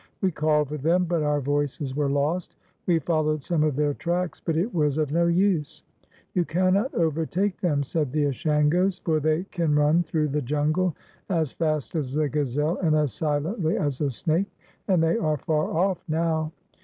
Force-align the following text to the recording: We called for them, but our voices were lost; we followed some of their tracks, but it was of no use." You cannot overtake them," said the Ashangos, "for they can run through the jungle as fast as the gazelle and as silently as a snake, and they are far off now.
We 0.19 0.31
called 0.31 0.69
for 0.69 0.77
them, 0.79 1.05
but 1.05 1.21
our 1.21 1.39
voices 1.39 1.95
were 1.95 2.09
lost; 2.09 2.55
we 2.87 2.97
followed 2.97 3.43
some 3.43 3.63
of 3.63 3.75
their 3.75 3.93
tracks, 3.93 4.41
but 4.43 4.57
it 4.57 4.73
was 4.73 4.97
of 4.97 5.11
no 5.11 5.27
use." 5.27 5.83
You 6.33 6.43
cannot 6.43 6.91
overtake 6.95 7.61
them," 7.61 7.83
said 7.83 8.11
the 8.11 8.23
Ashangos, 8.25 8.99
"for 9.05 9.19
they 9.19 9.43
can 9.51 9.75
run 9.75 10.01
through 10.01 10.29
the 10.29 10.41
jungle 10.41 10.95
as 11.29 11.51
fast 11.51 11.93
as 11.93 12.15
the 12.15 12.29
gazelle 12.29 12.77
and 12.77 12.95
as 12.95 13.13
silently 13.13 13.77
as 13.77 14.01
a 14.01 14.09
snake, 14.09 14.47
and 14.87 15.03
they 15.03 15.19
are 15.19 15.37
far 15.37 15.69
off 15.77 16.03
now. 16.07 16.51